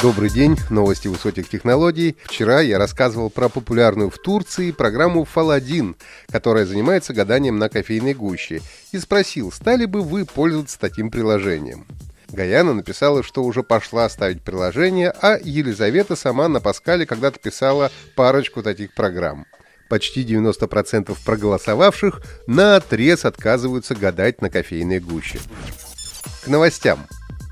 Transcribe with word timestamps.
Добрый 0.00 0.30
день, 0.30 0.56
новости 0.70 1.08
высоких 1.08 1.48
технологий. 1.48 2.16
Вчера 2.22 2.60
я 2.60 2.78
рассказывал 2.78 3.30
про 3.30 3.48
популярную 3.48 4.10
в 4.10 4.18
Турции 4.18 4.70
программу 4.70 5.24
«Фаладин», 5.24 5.96
которая 6.30 6.66
занимается 6.66 7.12
гаданием 7.12 7.58
на 7.58 7.68
кофейной 7.68 8.14
гуще, 8.14 8.62
и 8.92 8.98
спросил, 9.00 9.50
стали 9.50 9.86
бы 9.86 10.02
вы 10.02 10.24
пользоваться 10.24 10.78
таким 10.78 11.10
приложением. 11.10 11.84
Гаяна 12.30 12.74
написала, 12.74 13.24
что 13.24 13.42
уже 13.42 13.64
пошла 13.64 14.08
ставить 14.08 14.42
приложение, 14.42 15.12
а 15.20 15.36
Елизавета 15.42 16.14
сама 16.14 16.46
на 16.46 16.60
Паскале 16.60 17.04
когда-то 17.04 17.40
писала 17.40 17.90
парочку 18.14 18.62
таких 18.62 18.94
программ. 18.94 19.46
Почти 19.88 20.22
90% 20.22 21.16
проголосовавших 21.24 22.22
на 22.46 22.76
отрез 22.76 23.24
отказываются 23.24 23.96
гадать 23.96 24.42
на 24.42 24.48
кофейной 24.48 25.00
гуще. 25.00 25.40
К 26.44 26.46
новостям. 26.46 27.00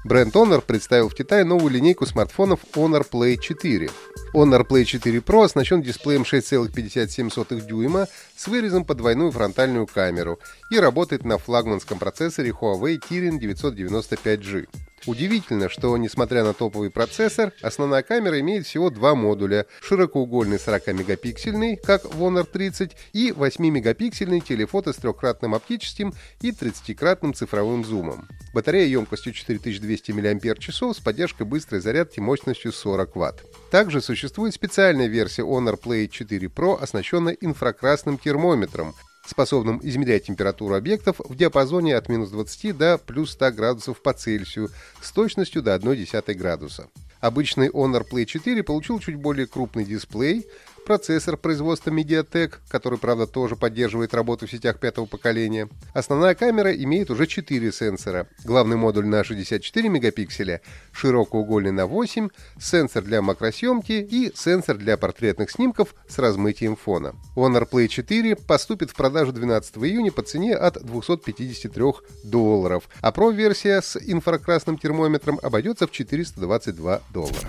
Бренд 0.07 0.37
Honor 0.37 0.61
представил 0.61 1.09
в 1.09 1.15
Китае 1.15 1.43
новую 1.43 1.73
линейку 1.73 2.07
смартфонов 2.07 2.61
Honor 2.75 3.05
Play 3.11 3.39
4. 3.41 3.91
Honor 4.35 4.65
Play 4.65 4.85
4 4.85 5.19
Pro 5.19 5.43
оснащен 5.43 5.83
дисплеем 5.83 6.23
6,57 6.23 7.67
дюйма 7.67 8.07
с 8.37 8.47
вырезом 8.47 8.85
под 8.85 8.99
двойную 8.99 9.33
фронтальную 9.33 9.89
камеру 9.89 10.39
и 10.71 10.79
работает 10.79 11.25
на 11.25 11.39
флагманском 11.39 11.99
процессоре 11.99 12.51
Huawei 12.51 13.01
Kirin 13.01 13.41
995G. 13.41 14.69
Удивительно, 15.07 15.69
что, 15.69 15.97
несмотря 15.97 16.43
на 16.43 16.53
топовый 16.53 16.91
процессор, 16.91 17.53
основная 17.63 18.03
камера 18.03 18.41
имеет 18.41 18.67
всего 18.67 18.91
два 18.91 19.15
модуля– 19.15 19.67
широкоугольный 19.81 20.57
40-мегапиксельный, 20.57 21.77
как 21.77 22.05
в 22.05 22.23
Honor 22.23 22.45
30, 22.45 22.97
и 23.13 23.31
8-мегапиксельный 23.31 24.41
телефото 24.41 24.93
с 24.93 24.97
трехкратным 24.97 25.55
оптическим 25.55 26.13
и 26.41 26.51
30-кратным 26.51 27.35
цифровым 27.35 27.85
зумом. 27.85 28.27
Батарея 28.53 28.87
емкостью 28.87 29.33
4200 29.33 30.13
мАч 30.13 30.71
с 30.71 31.01
поддержкой 31.01 31.47
быстрой 31.47 31.81
зарядки 31.81 32.19
мощностью 32.19 32.73
40 32.73 33.15
Вт. 33.15 33.45
Также 33.71 34.01
существует 34.01 34.55
специальная 34.55 35.07
версия 35.07 35.43
Honor 35.43 35.81
Play 35.81 36.09
4 36.09 36.49
Pro, 36.49 36.81
оснащенная 36.81 37.37
инфракрасным 37.41 38.19
термометром, 38.19 38.95
способным 39.27 39.81
измерять 39.83 40.25
температуру 40.27 40.75
объектов 40.75 41.21
в 41.21 41.35
диапазоне 41.37 41.97
от 41.97 42.09
минус 42.09 42.31
20 42.31 42.77
до 42.77 42.99
плюс 42.99 43.33
100 43.33 43.53
градусов 43.53 44.03
по 44.03 44.13
Цельсию 44.13 44.71
с 45.01 45.11
точностью 45.13 45.63
до 45.63 45.77
0,1 45.77 46.35
градуса. 46.35 46.89
Обычный 47.21 47.69
Honor 47.69 48.05
Play 48.09 48.25
4 48.25 48.63
получил 48.63 48.99
чуть 48.99 49.17
более 49.17 49.47
крупный 49.47 49.85
дисплей, 49.85 50.47
процессор 50.87 51.37
производства 51.37 51.91
Mediatek, 51.91 52.55
который, 52.69 52.99
правда, 52.99 53.27
тоже 53.27 53.57
поддерживает 53.57 54.15
работу 54.15 54.47
в 54.47 54.51
сетях 54.51 54.79
пятого 54.79 55.07
поколения. 55.07 55.69
Основная 55.93 56.35
камера 56.35 56.73
имеет 56.73 57.11
уже 57.11 57.27
4 57.27 57.73
сенсора. 57.73 58.29
Главный 58.45 58.77
модуль 58.77 59.07
на 59.07 59.25
64 59.25 59.89
мегапикселя, 59.89 60.61
широкоугольный 60.93 61.73
на 61.73 61.87
8, 61.87 62.29
сенсор 62.61 63.03
для 63.03 63.21
макросъемки 63.21 63.93
и 63.93 64.33
сенсор 64.35 64.77
для 64.77 64.97
портретных 64.97 65.51
снимков 65.51 65.95
с 66.09 66.19
размытием 66.19 66.77
фона. 66.77 67.17
Honor 67.35 67.69
Play 67.69 67.89
4 67.89 68.37
поступит 68.37 68.91
в 68.91 68.95
продажу 68.95 69.33
12 69.33 69.79
июня 69.79 70.13
по 70.13 70.23
цене 70.23 70.55
от 70.55 70.81
253 70.85 71.85
долларов, 72.23 72.89
а 73.01 73.11
Pro-версия 73.11 73.83
с 73.83 73.97
инфракрасным 73.97 74.79
термометром 74.79 75.41
обойдется 75.43 75.89
в 75.89 75.91
422 75.91 77.03
доллара. 77.13 77.49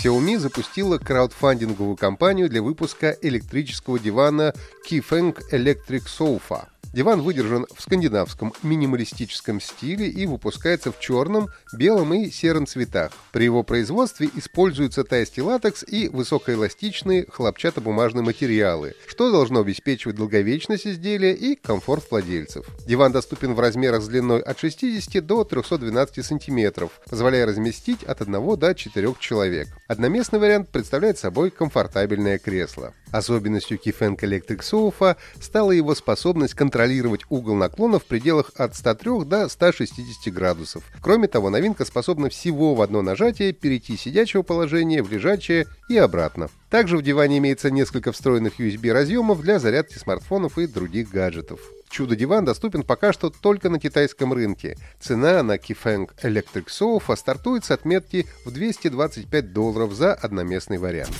Xiaomi 0.00 0.38
запустила 0.38 0.96
краудфандинговую 0.96 1.96
кампанию 1.96 2.48
для 2.48 2.62
выпуска 2.62 3.14
электрического 3.20 3.98
дивана 3.98 4.54
Keyfeng 4.88 5.36
Electric 5.52 6.04
Sofa. 6.06 6.69
Диван 6.92 7.22
выдержан 7.22 7.66
в 7.74 7.80
скандинавском 7.80 8.52
минималистическом 8.62 9.60
стиле 9.60 10.08
и 10.08 10.26
выпускается 10.26 10.90
в 10.90 10.98
черном, 10.98 11.48
белом 11.72 12.12
и 12.14 12.30
сером 12.30 12.66
цветах. 12.66 13.12
При 13.32 13.44
его 13.44 13.62
производстве 13.62 14.28
используются 14.34 15.04
тайский 15.04 15.42
латекс 15.42 15.84
и 15.86 16.08
высокоэластичные 16.08 17.26
хлопчатобумажные 17.30 18.24
материалы, 18.24 18.94
что 19.06 19.30
должно 19.30 19.60
обеспечивать 19.60 20.16
долговечность 20.16 20.86
изделия 20.86 21.32
и 21.32 21.54
комфорт 21.54 22.10
владельцев. 22.10 22.66
Диван 22.86 23.12
доступен 23.12 23.54
в 23.54 23.60
размерах 23.60 24.02
с 24.02 24.08
длиной 24.08 24.40
от 24.40 24.58
60 24.58 25.24
до 25.24 25.44
312 25.44 26.24
см, 26.26 26.88
позволяя 27.08 27.46
разместить 27.46 28.02
от 28.02 28.20
1 28.20 28.58
до 28.58 28.74
4 28.74 29.14
человек. 29.20 29.68
Одноместный 29.86 30.40
вариант 30.40 30.70
представляет 30.70 31.18
собой 31.18 31.50
комфортабельное 31.50 32.38
кресло. 32.38 32.94
Особенностью 33.12 33.78
Keyfeng 33.78 34.16
Electric 34.16 34.60
Sofa 34.60 35.16
стала 35.40 35.72
его 35.72 35.94
способность 35.94 36.54
контролировать 36.70 37.22
угол 37.30 37.56
наклона 37.56 37.98
в 37.98 38.04
пределах 38.04 38.52
от 38.56 38.76
103 38.76 39.24
до 39.24 39.48
160 39.48 40.32
градусов. 40.32 40.84
Кроме 41.02 41.26
того, 41.26 41.50
новинка 41.50 41.84
способна 41.84 42.28
всего 42.28 42.76
в 42.76 42.80
одно 42.80 43.02
нажатие 43.02 43.52
перейти 43.52 43.96
с 43.96 44.02
сидячего 44.02 44.42
положения 44.42 45.02
в 45.02 45.10
лежачее 45.10 45.66
и 45.88 45.96
обратно. 45.96 46.48
Также 46.70 46.96
в 46.96 47.02
диване 47.02 47.38
имеется 47.38 47.72
несколько 47.72 48.12
встроенных 48.12 48.60
USB-разъемов 48.60 49.40
для 49.40 49.58
зарядки 49.58 49.98
смартфонов 49.98 50.58
и 50.58 50.68
других 50.68 51.10
гаджетов. 51.10 51.58
Чудо-диван 51.88 52.44
доступен 52.44 52.84
пока 52.84 53.12
что 53.12 53.30
только 53.30 53.68
на 53.68 53.80
китайском 53.80 54.32
рынке. 54.32 54.76
Цена 55.00 55.42
на 55.42 55.56
Keyfeng 55.56 56.08
Electric 56.22 56.66
Sofa 56.66 57.16
стартует 57.16 57.64
с 57.64 57.72
отметки 57.72 58.26
в 58.44 58.52
225 58.52 59.52
долларов 59.52 59.92
за 59.92 60.14
одноместный 60.14 60.78
вариант. 60.78 61.16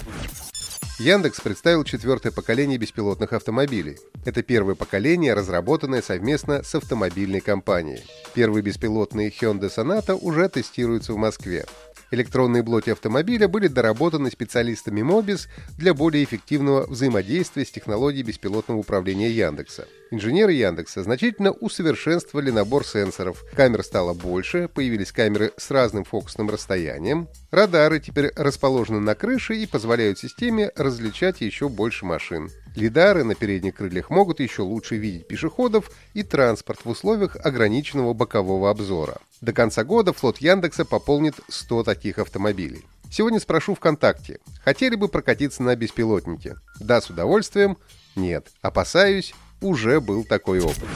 Яндекс 1.00 1.41
представил 1.41 1.83
четвертое 1.83 2.31
поколение 2.31 2.77
беспилотных 2.77 3.33
автомобилей. 3.33 3.97
Это 4.27 4.43
первое 4.43 4.75
поколение, 4.75 5.33
разработанное 5.33 6.03
совместно 6.03 6.62
с 6.62 6.75
автомобильной 6.75 7.41
компанией. 7.41 8.05
Первые 8.34 8.62
беспилотные 8.62 9.31
Hyundai 9.31 9.75
Sonata 9.75 10.12
уже 10.12 10.50
тестируются 10.50 11.15
в 11.15 11.16
Москве. 11.16 11.65
Электронные 12.10 12.62
блоки 12.62 12.91
автомобиля 12.91 13.49
были 13.49 13.69
доработаны 13.69 14.31
специалистами 14.31 15.00
Mobis 15.00 15.49
для 15.78 15.94
более 15.94 16.22
эффективного 16.22 16.87
взаимодействия 16.87 17.65
с 17.65 17.71
технологией 17.71 18.22
беспилотного 18.22 18.77
управления 18.77 19.31
Яндекса. 19.31 19.89
Инженеры 20.12 20.53
Яндекса 20.53 21.04
значительно 21.04 21.53
усовершенствовали 21.53 22.50
набор 22.50 22.84
сенсоров. 22.84 23.44
Камер 23.54 23.84
стало 23.84 24.12
больше, 24.12 24.69
появились 24.69 25.12
камеры 25.12 25.53
с 25.56 25.71
разным 25.71 26.03
фокусным 26.03 26.50
расстоянием. 26.50 27.28
Радары 27.53 28.00
теперь 28.00 28.32
расположены 28.34 28.98
на 28.98 29.15
крыше 29.15 29.54
и 29.54 29.66
позволяют 29.66 30.19
системе 30.19 30.72
различать 30.75 31.41
еще 31.41 31.69
больше 31.69 32.06
машин. 32.06 32.50
Лидары 32.75 33.22
на 33.22 33.37
передних 33.37 33.76
крыльях 33.76 34.10
могут 34.10 34.41
еще 34.41 34.62
лучше 34.62 34.97
видеть 34.97 35.28
пешеходов 35.28 35.91
и 36.12 36.25
транспорт 36.25 36.81
в 36.84 36.88
условиях 36.88 37.37
ограниченного 37.37 38.12
бокового 38.12 38.69
обзора. 38.69 39.19
До 39.41 39.53
конца 39.53 39.84
года 39.84 40.12
флот 40.12 40.38
Яндекса 40.38 40.84
пополнит 40.84 41.37
100 41.48 41.84
таких 41.84 42.19
автомобилей. 42.19 42.84
Сегодня 43.12 43.41
спрошу 43.41 43.75
ВКонтакте, 43.75 44.38
хотели 44.65 44.97
бы 44.97 45.09
прокатиться 45.09 45.62
на 45.62 45.75
беспилотнике? 45.75 46.56
Да, 46.78 47.00
с 47.00 47.10
удовольствием. 47.10 47.77
Нет, 48.15 48.48
опасаюсь, 48.60 49.34
уже 49.60 50.00
был 50.00 50.25
такой 50.25 50.60
опыт. 50.60 50.88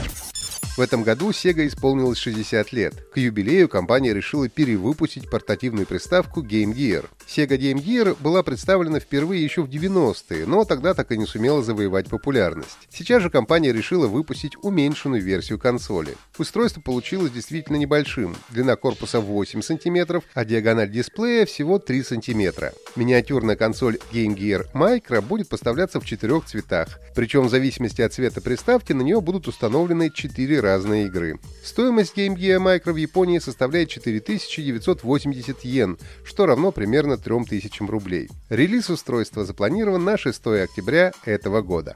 В 0.75 0.81
этом 0.81 1.03
году 1.03 1.29
Sega 1.29 1.65
исполнилось 1.65 2.17
60 2.17 2.73
лет. 2.73 2.93
К 3.13 3.17
юбилею 3.17 3.69
компания 3.69 4.13
решила 4.13 4.49
перевыпустить 4.49 5.29
портативную 5.29 5.87
приставку 5.87 6.43
Game 6.43 6.73
Gear. 6.73 7.05
Sega 7.25 7.57
Game 7.57 7.81
Gear 7.81 8.17
была 8.19 8.43
представлена 8.43 8.99
впервые 8.99 9.41
еще 9.41 9.61
в 9.61 9.69
90-е, 9.69 10.45
но 10.45 10.65
тогда 10.65 10.93
так 10.93 11.13
и 11.13 11.17
не 11.17 11.25
сумела 11.25 11.63
завоевать 11.63 12.09
популярность. 12.09 12.89
Сейчас 12.89 13.23
же 13.23 13.29
компания 13.29 13.71
решила 13.71 14.07
выпустить 14.07 14.57
уменьшенную 14.61 15.21
версию 15.21 15.59
консоли. 15.59 16.17
Устройство 16.37 16.81
получилось 16.81 17.31
действительно 17.31 17.77
небольшим. 17.77 18.35
Длина 18.49 18.75
корпуса 18.75 19.21
8 19.21 19.61
см, 19.61 20.21
а 20.33 20.43
диагональ 20.43 20.91
дисплея 20.91 21.45
всего 21.45 21.79
3 21.79 22.03
см. 22.03 22.73
Миниатюрная 22.97 23.55
консоль 23.55 23.97
Game 24.11 24.35
Gear 24.35 24.65
Micro 24.73 25.21
будет 25.21 25.47
поставляться 25.47 26.01
в 26.01 26.05
четырех 26.05 26.43
цветах. 26.43 26.99
Причем 27.15 27.43
в 27.47 27.49
зависимости 27.49 28.01
от 28.01 28.13
цвета 28.13 28.41
приставки 28.41 28.91
на 28.91 29.03
нее 29.03 29.21
будут 29.21 29.47
установлены 29.47 30.11
4 30.11 30.64
разные 30.65 31.05
игры. 31.05 31.39
Стоимость 31.63 32.17
Game 32.17 32.35
Gear 32.35 32.59
Micro 32.59 32.91
в 32.91 32.97
Японии 32.97 33.39
составляет 33.39 33.89
4980 33.89 35.63
йен, 35.63 35.97
что 36.25 36.45
равно 36.45 36.71
примерно 36.71 37.17
3000 37.17 37.83
рублей. 37.83 38.29
Релиз 38.49 38.89
устройства 38.89 39.45
запланирован 39.45 40.03
на 40.03 40.17
6 40.17 40.45
октября 40.47 41.13
этого 41.25 41.61
года. 41.61 41.95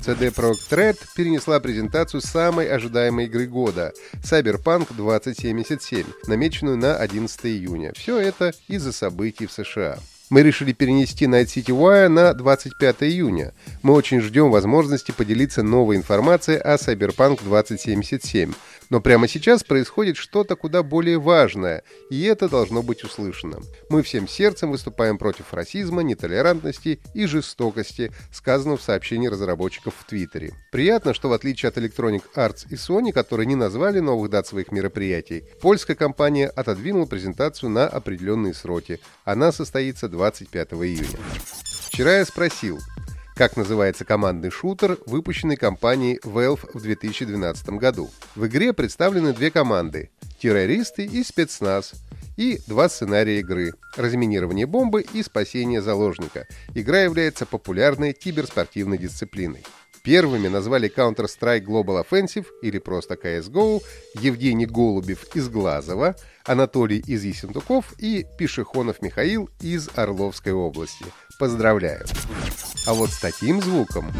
CD 0.00 0.30
Projekt 0.34 0.70
Red 0.70 0.98
перенесла 1.16 1.60
презентацию 1.60 2.20
самой 2.20 2.70
ожидаемой 2.70 3.26
игры 3.26 3.46
года— 3.46 3.92
Cyberpunk 4.22 4.94
2077, 4.94 6.06
намеченную 6.26 6.76
на 6.76 6.96
11 6.96 7.46
июня. 7.46 7.92
Все 7.94 8.18
это 8.18 8.52
из-за 8.68 8.92
событий 8.92 9.46
в 9.46 9.52
США. 9.52 9.98
Мы 10.30 10.42
решили 10.42 10.72
перенести 10.72 11.24
Night 11.24 11.46
City 11.46 11.76
Wire 11.76 12.06
на 12.06 12.32
25 12.34 13.02
июня. 13.02 13.52
Мы 13.82 13.94
очень 13.94 14.20
ждем 14.20 14.52
возможности 14.52 15.10
поделиться 15.10 15.64
новой 15.64 15.96
информацией 15.96 16.58
о 16.58 16.76
Cyberpunk 16.76 17.42
2077. 17.42 18.52
Но 18.90 19.00
прямо 19.00 19.28
сейчас 19.28 19.62
происходит 19.62 20.16
что-то 20.16 20.56
куда 20.56 20.82
более 20.82 21.18
важное, 21.18 21.84
и 22.10 22.24
это 22.24 22.48
должно 22.48 22.82
быть 22.82 23.04
услышано. 23.04 23.60
Мы 23.88 24.02
всем 24.02 24.26
сердцем 24.26 24.72
выступаем 24.72 25.16
против 25.16 25.54
расизма, 25.54 26.02
нетолерантности 26.02 27.00
и 27.14 27.26
жестокости, 27.26 28.12
сказано 28.32 28.76
в 28.76 28.82
сообщении 28.82 29.28
разработчиков 29.28 29.94
в 29.96 30.04
Твиттере. 30.04 30.52
Приятно, 30.72 31.14
что 31.14 31.28
в 31.28 31.32
отличие 31.32 31.68
от 31.68 31.78
Electronic 31.78 32.24
Arts 32.34 32.66
и 32.68 32.74
Sony, 32.74 33.12
которые 33.12 33.46
не 33.46 33.56
назвали 33.56 34.00
новых 34.00 34.28
дат 34.28 34.48
своих 34.48 34.72
мероприятий, 34.72 35.44
польская 35.62 35.94
компания 35.94 36.48
отодвинула 36.48 37.06
презентацию 37.06 37.70
на 37.70 37.86
определенные 37.86 38.54
сроки. 38.54 38.98
Она 39.24 39.52
состоится 39.52 40.08
25 40.08 40.72
июня. 40.72 41.18
Вчера 41.92 42.18
я 42.18 42.24
спросил, 42.24 42.78
как 43.40 43.56
называется 43.56 44.04
командный 44.04 44.50
шутер, 44.50 44.98
выпущенный 45.06 45.56
компанией 45.56 46.20
Valve 46.22 46.60
в 46.74 46.82
2012 46.82 47.70
году. 47.70 48.10
В 48.36 48.46
игре 48.46 48.74
представлены 48.74 49.32
две 49.32 49.50
команды– 49.50 50.10
террористы 50.42 51.06
и 51.06 51.24
спецназ, 51.24 51.94
и 52.36 52.60
два 52.66 52.90
сценария 52.90 53.40
игры– 53.40 53.72
разминирование 53.96 54.66
бомбы 54.66 55.06
и 55.14 55.22
спасение 55.22 55.80
заложника. 55.80 56.46
Игра 56.74 57.00
является 57.00 57.46
популярной 57.46 58.12
киберспортивной 58.12 58.98
дисциплиной. 58.98 59.64
Первыми 60.02 60.48
назвали 60.48 60.90
Counter-Strike 60.94 61.64
Global 61.64 62.04
Offensive 62.04 62.46
или 62.62 62.78
просто 62.78 63.14
CSGO 63.14 63.82
Евгений 64.14 64.66
Голубев 64.66 65.36
из 65.36 65.48
Глазова, 65.50 66.16
Анатолий 66.44 66.98
из 67.06 67.22
Ессентуков 67.24 67.92
и 67.98 68.26
Пешехонов 68.38 69.02
Михаил 69.02 69.50
из 69.60 69.90
Орловской 69.94 70.52
области. 70.52 71.04
Поздравляю! 71.38 72.06
А 72.86 72.94
вот 72.94 73.10
с 73.10 73.20
таким 73.20 73.60
звуком 73.60 74.10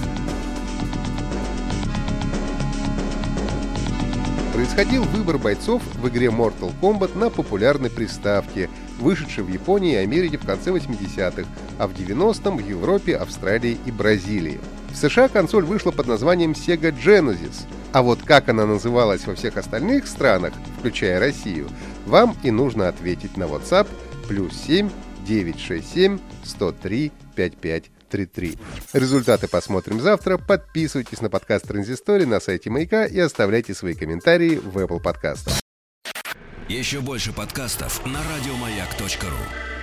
происходил 4.53 5.05
выбор 5.05 5.39
бойцов 5.39 5.83
в 5.95 6.07
игре 6.09 6.27
Mortal 6.27 6.75
Kombat 6.83 7.17
на 7.17 7.31
популярной 7.31 7.89
приставке, 7.89 8.69
вышедшей 8.99 9.45
в 9.45 9.49
Японии 9.49 9.95
и 9.95 9.97
Америке 9.97 10.37
в 10.37 10.45
конце 10.45 10.71
80-х, 10.71 11.49
а 11.79 11.87
в 11.87 11.93
90-м 11.93 12.59
в 12.59 12.69
Европе, 12.69 13.17
Австралии 13.17 13.79
и 13.87 13.91
Бразилии. 13.91 14.61
В 14.93 14.97
США 14.97 15.29
консоль 15.29 15.65
вышла 15.65 15.91
под 15.91 16.07
названием 16.07 16.53
Sega 16.53 16.93
Genesis, 16.93 17.67
а 17.93 18.03
вот 18.03 18.23
как 18.23 18.49
она 18.49 18.67
называлась 18.67 19.27
во 19.27 19.35
всех 19.35 19.57
остальных 19.57 20.07
странах, 20.07 20.53
включая 20.79 21.19
Россию, 21.19 21.69
вам 22.07 22.37
и 22.43 22.51
нужно 22.51 22.89
ответить 22.89 23.37
на 23.37 23.45
WhatsApp 23.45 23.89
плюс 24.29 24.53
7 24.67 24.91
967 25.27 26.19
103 26.45 27.13
55 27.35 27.91
33. 28.11 28.59
Результаты 28.93 29.49
посмотрим 29.49 30.01
завтра. 30.01 30.37
Подписывайтесь 30.37 31.21
на 31.21 31.31
подкаст 31.31 31.67
Транзистории 31.69 32.25
на 32.25 32.41
сайте 32.41 32.69
Маяка 32.69 33.07
и 33.07 33.19
оставляйте 33.19 33.73
свои 33.73 33.95
комментарии 33.95 34.57
в 34.57 34.77
Apple 34.79 35.01
подкастах. 35.01 35.55
Еще 36.69 37.01
больше 37.01 37.33
подкастов 37.33 38.05
на 38.07 38.21
радиомаяк.ру 38.23 39.80